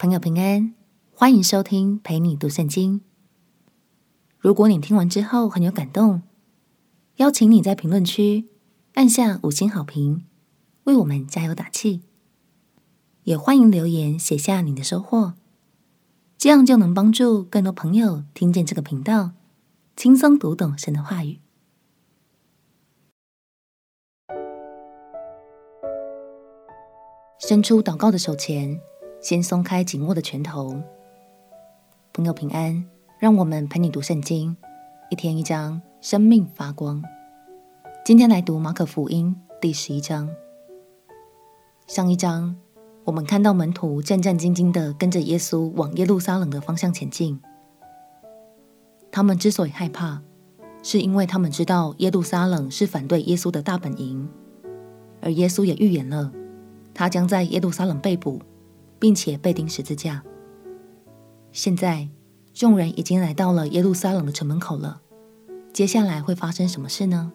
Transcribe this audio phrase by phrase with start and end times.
[0.00, 0.76] 朋友平安，
[1.12, 3.00] 欢迎收听陪你读圣经。
[4.38, 6.22] 如果你听完之后很有感动，
[7.16, 8.46] 邀请你在评论区
[8.94, 10.24] 按下五星好评，
[10.84, 12.02] 为我们加油打气。
[13.24, 15.34] 也欢迎留言写下你的收获，
[16.36, 19.32] 这样就能帮助更多朋友听见这个频道，
[19.96, 21.40] 轻松读懂神的话语。
[27.40, 28.80] 伸出祷告的手前，
[29.20, 30.80] 先松开紧握的拳头。
[32.12, 32.84] 朋友平安，
[33.18, 34.56] 让我们陪你读圣经，
[35.10, 37.02] 一天一章，生命发光。
[38.04, 40.30] 今天来读马可福音第十一章。
[41.88, 42.54] 上一章
[43.04, 47.40] 我们看到门徒战战兢兢地跟着耶稣往耶路撒冷的方向前进。
[49.10, 50.22] 他们之所以害怕，
[50.84, 54.28] 是因为他们知道耶路撒冷是反对耶稣的大本营，
[55.20, 56.32] 而耶稣也预言了。
[56.94, 58.40] 他将在耶路撒冷被捕，
[58.98, 60.22] 并且被钉十字架。
[61.52, 62.08] 现在，
[62.52, 65.00] 众人已经来到了耶路撒冷的城门口了。
[65.72, 67.32] 接下来会发生什么事呢？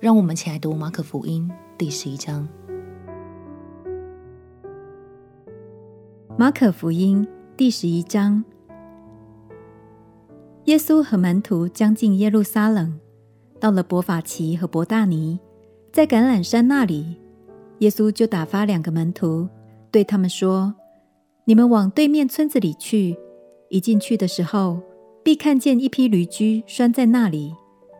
[0.00, 2.48] 让我们一起来读马可福音第十一章。
[6.38, 8.42] 马可福音第十一章，
[10.64, 12.98] 耶稣和门徒将近耶路撒冷，
[13.60, 15.38] 到了伯法其和伯大尼，
[15.92, 17.18] 在橄榄山那里。
[17.78, 19.48] 耶稣就打发两个门徒，
[19.92, 20.74] 对他们说
[21.44, 23.16] ：“你们往对面村子里去，
[23.68, 24.80] 一进去的时候，
[25.22, 27.54] 必看见一匹驴驹拴在那里，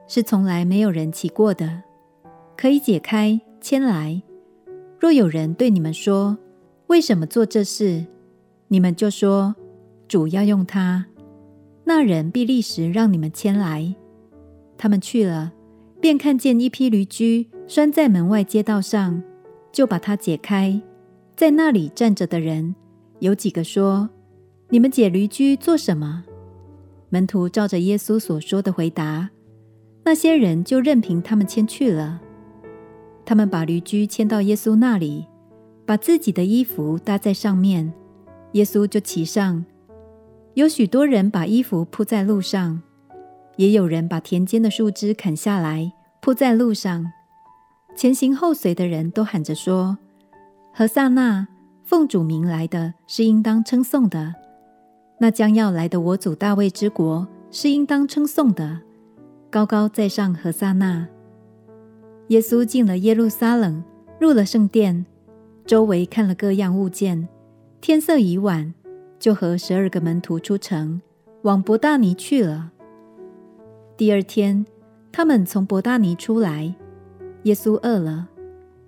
[0.09, 1.83] 是从来没有人骑过的，
[2.57, 4.23] 可以解开牵来。
[4.99, 6.39] 若有人对你们说，
[6.87, 8.07] 为什么做这事？
[8.69, 9.55] 你们就说，
[10.09, 11.05] 主要用它。
[11.85, 13.95] 那人必立时让你们牵来。
[14.79, 15.53] 他们去了，
[16.01, 19.23] 便看见一匹驴驹拴在门外街道上。”
[19.73, 20.79] 就把它解开，
[21.43, 22.73] 在那里站着的人
[23.19, 24.09] 有几个说
[24.71, 26.23] ：“你们解驴驹做什么？”
[27.11, 29.29] 门徒照着耶稣所说的回答，
[30.05, 32.23] 那些人就任凭他们牵去了。
[33.25, 35.27] 他们把驴驹牵到耶稣那里，
[35.85, 37.93] 把自己的衣服搭在上面，
[38.53, 39.65] 耶稣就骑上。
[40.55, 42.81] 有许多人把衣服铺在路上，
[43.57, 47.05] 也有人把田间的树枝砍下来铺在路上。
[47.97, 49.99] 前行后随的人都喊着说
[50.75, 51.47] ：“何撒那，
[51.85, 54.35] 奉主名来的是应当称颂的。
[55.19, 58.81] 那将要来的我主大卫之国是应当称颂的。
[59.51, 61.07] 高高在上，何撒那。”
[62.29, 63.85] 耶稣进了耶路撒冷，
[64.19, 65.05] 入了圣殿，
[65.67, 67.29] 周围看了各样物件。
[67.83, 68.73] 天色已晚，
[69.19, 71.03] 就和十二个门徒出城，
[71.43, 72.71] 往伯大尼去了。
[73.99, 74.65] 第二天，
[75.13, 76.75] 他们从伯大尼出来。
[77.43, 78.29] 耶稣饿了，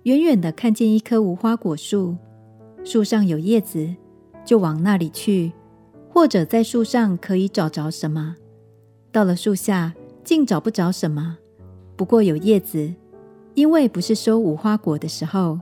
[0.05, 2.15] 远远的看见一棵无花果树，
[2.83, 3.91] 树上有叶子，
[4.45, 5.51] 就往那里去，
[6.07, 8.35] 或者在树上可以找着什么。
[9.11, 11.39] 到了树下，竟找不着什么，
[11.95, 12.93] 不过有叶子，
[13.55, 15.59] 因为不是收无花果的时候。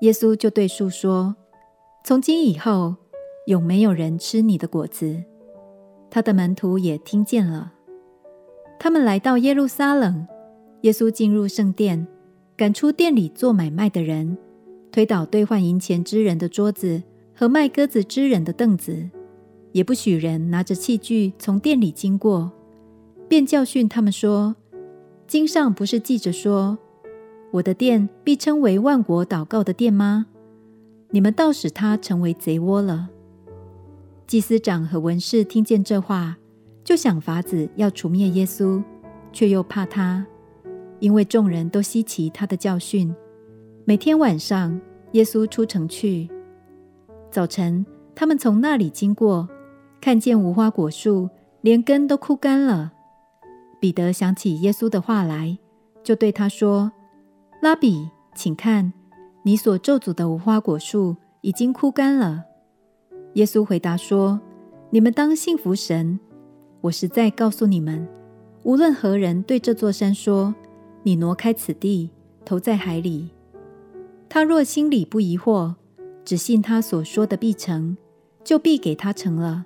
[0.00, 1.36] 耶稣就对树说
[2.02, 2.96] ：“从今以后，
[3.44, 5.22] 永没有人吃你的果子。”
[6.08, 7.74] 他的门徒也听见了。
[8.78, 10.26] 他们来到耶路撒冷。
[10.80, 12.08] 耶稣进入圣殿，
[12.60, 14.36] 赶出店里做买卖的人，
[14.92, 17.02] 推倒兑换银钱之人的桌子
[17.34, 19.08] 和卖鸽子之人的凳子，
[19.72, 22.52] 也不许人拿着器具从店里经过，
[23.26, 24.56] 便教训他们说
[25.26, 26.76] ：“经上不是记着说，
[27.50, 30.26] 我的店必称为万国祷告的店吗？
[31.08, 33.08] 你们倒使它成为贼窝了。”
[34.28, 36.36] 祭司长和文士听见这话，
[36.84, 38.84] 就想法子要除灭耶稣，
[39.32, 40.26] 却又怕他。
[41.00, 43.14] 因为众人都稀奇他的教训，
[43.84, 44.80] 每天晚上
[45.12, 46.30] 耶稣出城去。
[47.30, 47.84] 早晨，
[48.14, 49.48] 他们从那里经过，
[50.00, 51.28] 看见无花果树
[51.62, 52.92] 连根都枯干了。
[53.80, 55.58] 彼得想起耶稣的话来，
[56.04, 56.92] 就对他说
[57.62, 58.92] ：“拉比，请看，
[59.42, 62.44] 你所咒诅的无花果树已经枯干了。”
[63.34, 64.38] 耶稣回答说
[64.90, 66.20] ：“你们当信服神。
[66.82, 68.06] 我实在告诉你们，
[68.64, 70.54] 无论何人对这座山说，
[71.02, 72.10] 你挪开此地，
[72.44, 73.30] 投在海里。
[74.28, 75.74] 他若心里不疑惑，
[76.24, 77.96] 只信他所说的必成，
[78.44, 79.64] 就必给他成了。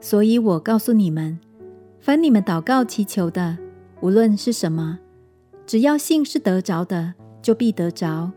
[0.00, 1.38] 所以我告诉你们，
[2.00, 3.56] 凡你们祷告祈求的，
[4.00, 4.98] 无论是什么，
[5.66, 8.32] 只要信是得着的，就必得着。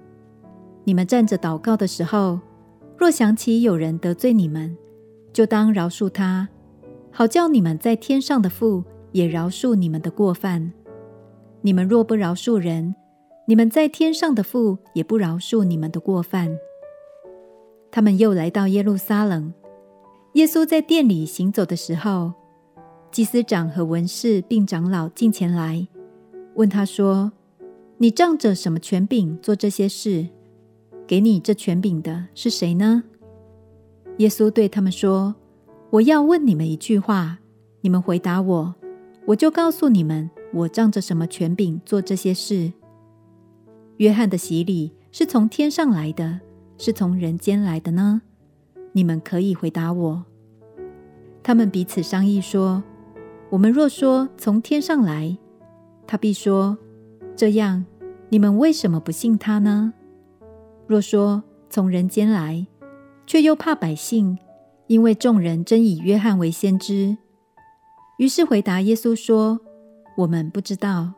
[0.84, 2.40] 你们站着祷告的时候，
[2.98, 4.78] 若想起有人得罪你们，
[5.34, 6.48] 就当饶恕他，
[7.12, 10.72] 好叫你们在天上的父也饶恕你们的过犯。
[11.62, 12.96] 你们若不饶恕人，
[13.46, 16.58] 你们在天上的父也不饶恕你们的过犯。
[17.90, 19.54] 他们又来到耶路撒冷。
[20.34, 22.34] 耶稣在殿里行走的时候，
[23.12, 25.88] 祭司长和文士并长老进前来，
[26.56, 27.32] 问他说
[27.98, 30.28] ：“你仗着什么权柄做这些事？
[31.08, 33.04] 给你这权柄的是谁呢？”
[34.20, 35.34] 耶稣对他们说
[35.90, 37.40] ：“我要问你们一句话，
[37.82, 38.76] 你们回答我，
[39.26, 42.72] 我就告诉你们，我仗着什么权柄做这些事。
[43.98, 46.40] 约翰的洗礼是从天上来的，
[46.78, 48.22] 是从人间来的呢？
[48.94, 50.26] 你们可以回答我。”
[51.44, 52.84] 他们彼此商议说
[53.50, 55.38] ：“我们若说从天上来，
[56.06, 56.78] 他必说，
[57.36, 57.86] 这样
[58.30, 59.94] 你们为什么不信他呢？
[60.86, 62.68] 若说从人间来，
[63.26, 64.38] 却又怕百姓，
[64.88, 67.18] 因为众人真以约翰为先知。
[68.18, 69.60] 于是回答耶稣说：
[70.18, 71.14] 我们不知道。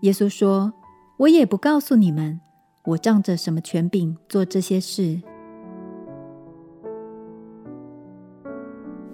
[0.00, 0.72] 耶稣说：
[1.18, 2.40] 我也不告诉你们，
[2.86, 5.20] 我仗着什么权柄做这些事。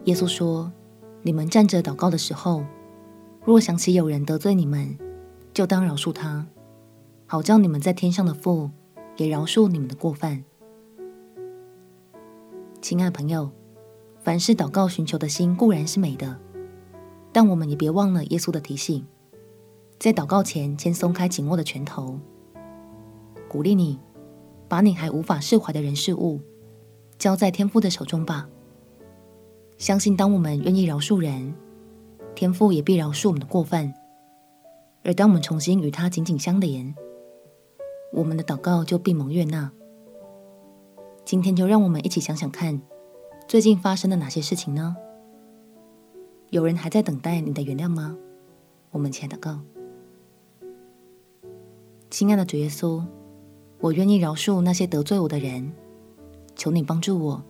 [0.05, 0.73] 耶稣说
[1.23, 2.65] ：“你们站着祷告的时候，
[3.45, 4.97] 若想起有人得罪你们，
[5.53, 6.47] 就当饶恕他，
[7.27, 8.71] 好叫你们在天上的父
[9.17, 10.45] 也饶恕你们的过犯。”
[12.81, 13.51] 亲爱的朋友，
[14.23, 16.39] 凡事祷告寻求的心固然是美的，
[17.33, 19.07] 但我们也别忘了耶稣的提醒，
[19.99, 22.19] 在祷告前先松开紧握的拳头，
[23.49, 23.99] 鼓励你
[24.69, 26.41] 把你还无法释怀的人事物
[27.19, 28.49] 交在天父的手中吧。
[29.79, 31.55] 相信，当我们愿意饶恕人，
[32.35, 33.95] 天父也必饶恕我们的过犯。
[35.05, 36.95] 而当我们重新与他紧紧相连，
[38.13, 39.73] 我们的祷告就必蒙悦纳。
[41.25, 42.81] 今天就让我们一起想想看，
[43.49, 44.97] 最近发生了哪些事情呢？
[46.53, 48.15] 有人还在等待你的原谅吗？
[48.91, 49.59] 我们前祷告，
[52.11, 53.03] 亲爱的主耶稣，
[53.81, 55.73] 我愿意饶恕那些得罪我的人，
[56.55, 57.43] 求你帮助我。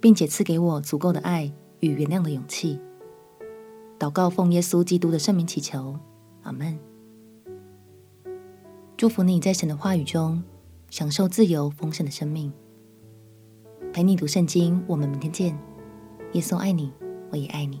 [0.00, 2.78] 并且赐给我足够的爱与原谅的勇气。
[3.98, 5.96] 祷告奉耶稣基督的圣名祈求，
[6.42, 6.78] 阿门。
[8.96, 10.42] 祝福你在神的话语中
[10.90, 12.52] 享受自由丰盛的生命。
[13.92, 15.58] 陪你读圣经，我们明天见。
[16.32, 16.92] 耶稣爱你，
[17.30, 17.80] 我也爱你。